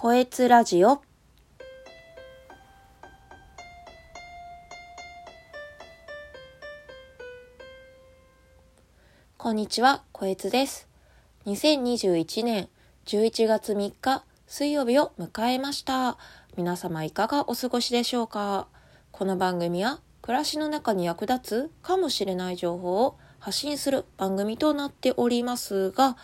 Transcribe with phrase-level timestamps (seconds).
[0.00, 1.02] こえつラジオ
[9.36, 10.86] こんにちは、こえつです。
[11.46, 12.68] 2021年
[13.06, 16.16] 11月3日水曜日を迎えました。
[16.56, 18.68] 皆様いかがお過ごしでしょうか？
[19.10, 26.16] この番組は暮らしの中に役立つかもしれない情報を発信する番組となっておりますが、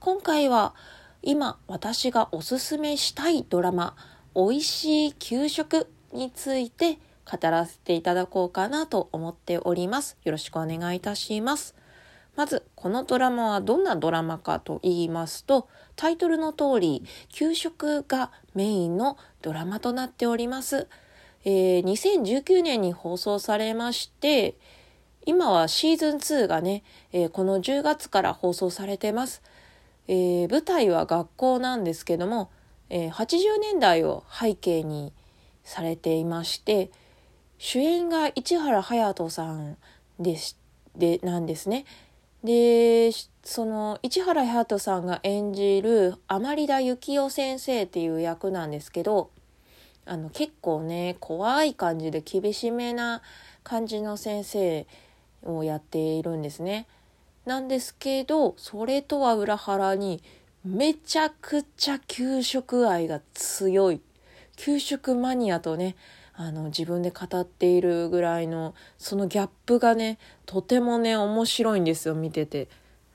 [0.00, 0.74] 今回は
[1.22, 3.94] 今私がおすすめしたいドラマ
[4.34, 6.98] 「おいしい給食」について
[7.30, 10.16] 語らせていただこうかなと思っております。
[10.24, 11.74] よろしくお願いいたします。
[12.36, 20.88] まずこのドラマはどんなドラマかと言いますとタイトルの通り給食がメインのドラマとなっております。
[21.44, 24.56] えー2019年に放送されまして
[25.26, 29.42] 今はシーズン2がね、えーこの10月から放送されてます。
[30.10, 32.50] えー舞台は学校なんですけども、
[32.88, 35.12] えー80年代を背景に
[35.62, 36.90] されていまして
[37.58, 39.76] 主演が市原隼人さん
[40.18, 40.56] でし
[40.96, 41.84] でなんですね。
[42.42, 43.12] で
[43.44, 49.30] その市原隼人さんが演じる甘利田幸雄先生っていう役なんですけど
[50.06, 53.22] あの結構ね怖い感じで厳しめな
[53.62, 54.86] 感じの先生
[55.44, 56.88] をやっているんですね。
[57.46, 60.22] なんですけどそれとは裏腹に
[60.64, 64.00] めちゃくちゃ給食愛が強い
[64.56, 65.96] 給食マニアとね
[66.34, 72.68] あの自分で語っているぐらいのそのギャップがねとてもね面白いんですよ見てて。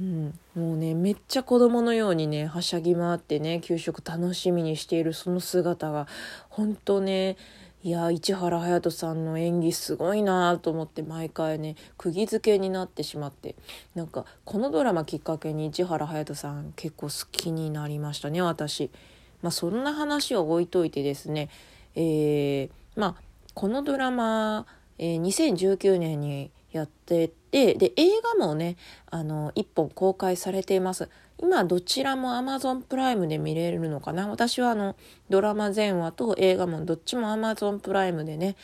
[0.00, 6.08] うん、もうねめっちゃ子供のようにねはしゃぎ回ってね給食楽しみにしているその姿が
[6.48, 7.36] 本当ね
[7.82, 13.56] いや市原隼人さんの演技すごいなと思って毎回ね釘付けになってしまって
[13.94, 18.90] なんかこのドラマきっかけに市原隼人さん結構好きになりましたね私。
[19.42, 21.48] まあそんな話を置いといてですね
[21.94, 23.22] えーまあ
[23.54, 24.66] このドラマ、
[24.98, 28.76] えー2019年にやっててで映画もね
[29.10, 31.08] あの1本公開されています
[31.42, 34.28] 今どちらも Amazon プライムで見れるのかな？
[34.28, 34.94] 私はあの
[35.30, 38.56] ドラマ全話と映画もどっちも Amazon プライムでね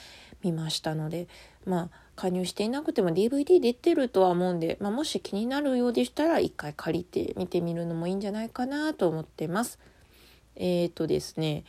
[0.42, 1.26] 見ましたので
[1.64, 9.78] まあ加入していなくても DVD 出てるとは思うんで、まあ、もし気になるようでしたら一回借りて見てみるのもいいんじゃないかなと思ってます。
[10.54, 11.64] えーとですね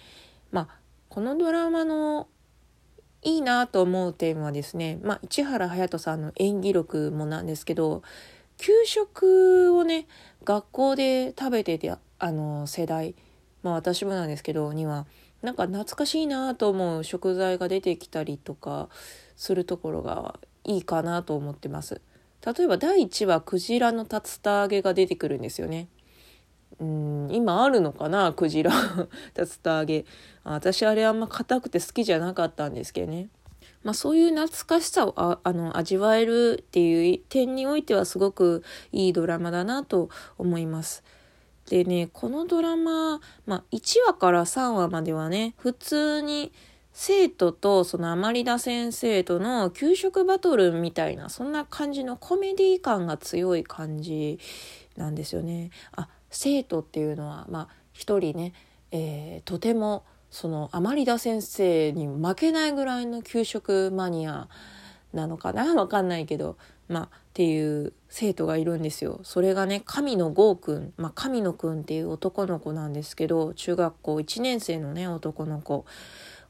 [0.51, 0.67] まあ
[1.07, 2.27] このドラマの
[3.23, 8.03] いいなと思う点はですね、まあ、市原隼人さんの演技力もなんですけど
[8.57, 10.07] 給食をね
[10.43, 13.15] 学校で食べててあの世代
[13.63, 15.05] まあ私もなんですけどには
[15.41, 18.89] なんか懐かしいなと思う食材が出てきたりとか
[19.35, 22.01] するところがいいかなと思ってます。
[22.45, 25.87] 例えば第1話クジラの竜田揚げが出てくるんですよね。
[26.79, 28.71] うん今あるのかなクジラ
[29.35, 30.05] 竜田揚げ
[30.43, 33.29] 私あれあんま硬くて好きじゃなかったんですけどね
[33.83, 41.03] まあそういう懐かしさをああの味わえるっていう点においてはすごくいいドラマだなと思います
[41.69, 46.51] でねこのドラマ、まあ、1話から3話まではね普通に
[46.99, 54.39] 生徒とその甘利田先生との給食バトルみたいなそんな感じのコメディ感が強い感じ
[54.95, 55.69] なんですよね。
[55.95, 58.53] あ生徒っていうのはまあ一人ね、
[58.91, 64.47] えーとてもその甘利田先生に負けないぐらいの給食マニア
[65.13, 65.73] なのかな？
[65.75, 66.57] わかんないけど。
[66.87, 69.19] まあっていう生徒がいるんですよ。
[69.23, 75.85] それがね神野剛くん、まあ、神野くんっていう男の子なんですけど中学校1年生のね男の子。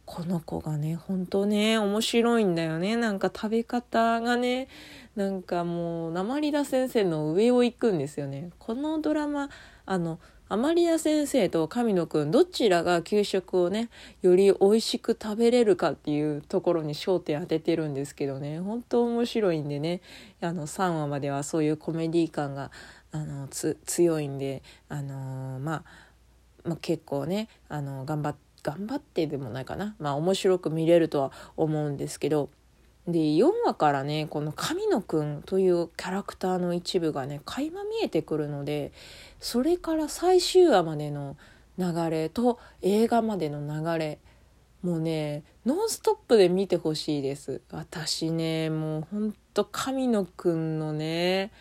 [0.05, 2.95] この子がね本当ね面白いんだよね。
[2.95, 4.69] なんか食べ方がね
[5.17, 8.51] なんかもう鉛田先生の上を行くんですよね。
[8.57, 9.49] このドラマ
[9.85, 10.19] あの
[10.49, 13.89] 甘利田先生と神野くんどちらが給食をね
[14.21, 18.59] より美味しく食べれるかっていうところに焦点当ててるんですけどね。
[18.59, 20.01] 本当面白いんでね。
[20.41, 22.71] あの3話まではそういうコメディ感が
[23.11, 25.83] あのつ強いんであのーまあ
[26.63, 29.95] まあ、結構ねあの頑張って頑張ってでもないかな。
[29.97, 32.49] まあ面白く見れるとは思うんですけど。
[33.07, 38.91] で4話からねこの神野くんというキャラクターの一部がね垣間見えてくるので
[39.39, 41.37] それから最終話までの
[41.77, 44.19] 流れと映画までの流れ
[44.83, 47.61] もうねノンストップで見てほしいです。
[47.71, 51.51] 私ねもうほんと神野くんのね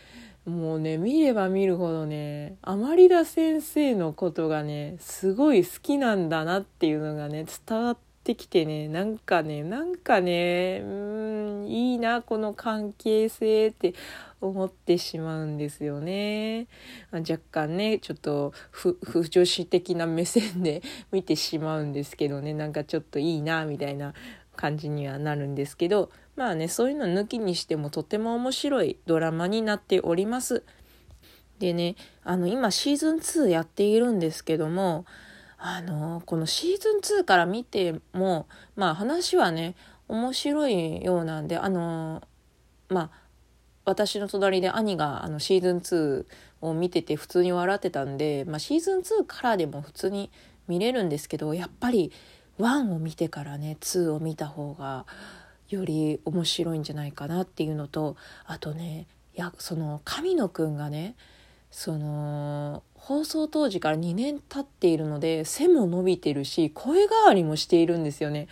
[0.44, 8.00] もうね見れば見るほどね甘利田先生のことがねすごい好きなんだなっていうのがね伝わって
[8.34, 13.94] きてねなんかねなんかねうんいいなこの関係性って
[14.40, 16.66] 思ってしまうんですよね。
[17.12, 18.96] 若干ねちょっと不
[19.28, 20.82] 女子的な目線で
[21.12, 24.14] 見てしまうんですけどねなんかちょっといいなみたいな
[24.56, 30.64] 感じにはなるんですけどまあねそういうの抜きにしてもとても面白いドラマになっております。
[31.58, 35.06] でねあの今シーズン2やっているんですけども
[35.66, 38.46] あのこのシーズン2から見ても
[38.76, 39.74] まあ話はね
[40.08, 42.22] 面白いようなんであの
[42.88, 43.10] まあ
[43.84, 46.26] 私の隣で兄があのシーズン2
[46.60, 50.30] を見てて普通に笑ってたんで、まあ、シーズン2からでも普通に
[50.68, 52.12] 見れるんですけどやっぱり
[52.58, 55.06] 1を見てからね2を見た方が
[55.68, 61.14] より面白いんじゃないかなっていうのとあとねやその神野くんがね
[61.70, 68.48] その放送当時から2年経っているので背も伸びてるし声変わりもしているんですよね。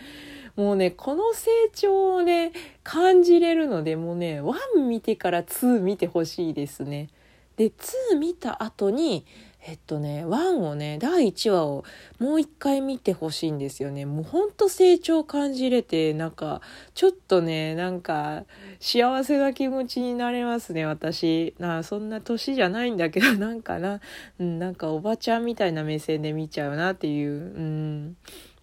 [0.55, 7.09] もうね、この成長をね、感じれるので、もうね、1見てから2見てほしいですね。
[7.57, 9.25] で、2見た後に、
[9.67, 11.83] えっとね、1をね、第1話を
[12.19, 14.05] もう一回見てほしいんですよね。
[14.05, 16.61] もうほんと成長感じれて、なんか、
[16.93, 18.43] ちょっとね、なんか、
[18.79, 21.55] 幸せな気持ちになれますね、私。
[21.57, 24.01] なそんな年じゃないんだけど、 なんかな、
[24.37, 28.17] うん、なんかおばちゃんみたいな目線で見ちゃうなっていう、うん、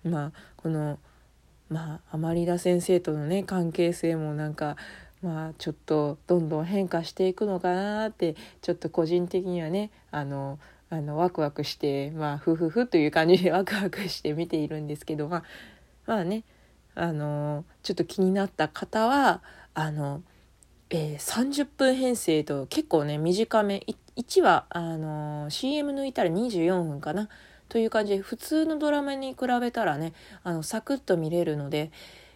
[0.05, 1.01] まあ、この、
[1.73, 4.77] まあ甘利田先生とのね関係性もなんか
[5.23, 10.59] まあちょっとどんどん変化していくのかなってちょっと個人的にはねあの
[10.93, 15.43] あのワクワクしてまあふふふという感じでワクワクして見ているんですけどまあ
[16.05, 16.45] まあね
[16.95, 19.41] あのちょっと気になった方は
[19.73, 20.23] あの、
[20.91, 23.87] えー、30分編成と結構ね短め
[24.19, 27.31] 1話あの CM 抜いたら24分かな
[27.71, 30.13] という感じで普通のドラマに比べたらね
[30.45, 31.91] あのサクッと見れるので、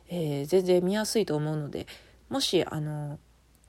[0.08, 1.86] えー、全然見やすいと思うので
[2.30, 3.18] もしあの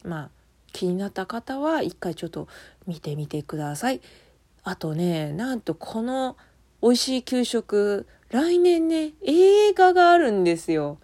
[0.05, 0.29] まあ
[0.71, 2.47] 気になった方は一回ちょっと
[2.85, 3.99] 見てみてください。
[4.67, 6.35] あとねなんとこの
[6.81, 10.97] 美味しい給食来年ね映画があるんですよ。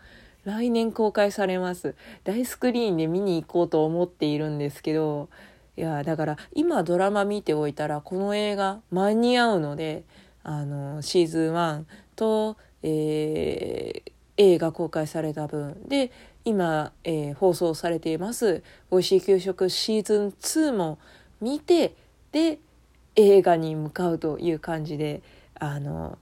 [0.43, 1.95] 来年公開されます。
[2.25, 5.29] 大スクリーンで見に行こうと思っているんですけど
[5.77, 10.03] いやだから今ドラマ見ておいたらこの映画間に合うので
[10.43, 11.83] あのシーズン1
[12.17, 16.11] と、えー、映画公開された分で
[16.43, 18.61] 今、えー、放送されています
[18.91, 20.99] 「おいしい給食」シーズン2も
[21.39, 21.95] 見て
[22.33, 22.59] で
[23.15, 25.21] 映画に向かうという感じで
[25.55, 26.17] あの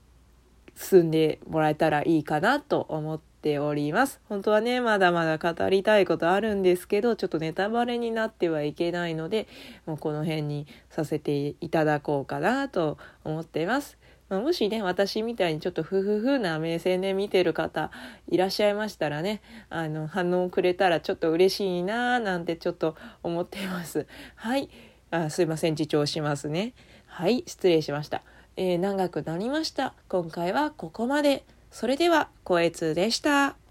[0.76, 4.20] 進んでもらえたらいいかなと思っております。
[4.28, 9.48] 本当はね、まだまだ語りたいことあるんですけど、ちょっとネタバレになってはいけないので、
[9.86, 13.98] もうこの辺にさせていただこうかなと思ってます。
[14.32, 17.90] まあ、もしね私みたいにちょっとフフフな目線で見てる方
[18.28, 24.06] いらっしゃいましたらねあの反応くれたらちょっと嬉しいなーなんてちょっと思ってます
[24.36, 24.70] はい
[25.12, 26.72] あすいません自重しますね。
[27.06, 28.22] はい失礼しました、
[28.56, 29.94] えー、長くなりました。
[30.08, 31.44] 今回はここまで。
[31.70, 33.61] それでは、声2でした。